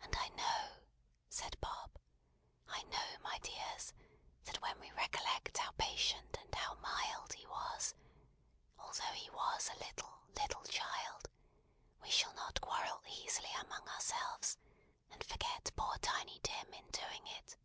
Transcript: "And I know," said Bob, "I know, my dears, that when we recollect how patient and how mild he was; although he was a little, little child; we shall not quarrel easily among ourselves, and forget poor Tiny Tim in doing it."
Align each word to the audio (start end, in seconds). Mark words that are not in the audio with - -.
"And 0.00 0.14
I 0.14 0.28
know," 0.28 0.76
said 1.28 1.60
Bob, 1.60 1.98
"I 2.68 2.82
know, 2.84 3.18
my 3.20 3.38
dears, 3.40 3.92
that 4.44 4.60
when 4.62 4.78
we 4.78 4.92
recollect 4.92 5.58
how 5.58 5.72
patient 5.72 6.36
and 6.40 6.54
how 6.54 6.74
mild 6.74 7.32
he 7.32 7.44
was; 7.46 7.96
although 8.78 9.12
he 9.14 9.30
was 9.30 9.68
a 9.70 9.78
little, 9.80 10.20
little 10.36 10.62
child; 10.66 11.28
we 12.00 12.10
shall 12.12 12.32
not 12.34 12.60
quarrel 12.60 13.02
easily 13.08 13.50
among 13.54 13.88
ourselves, 13.88 14.56
and 15.10 15.24
forget 15.24 15.72
poor 15.74 15.98
Tiny 15.98 16.38
Tim 16.38 16.72
in 16.72 16.88
doing 16.90 17.26
it." 17.26 17.56